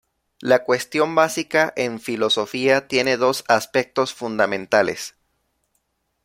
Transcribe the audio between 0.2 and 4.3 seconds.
La cuestión básica en filosofía tiene dos aspectos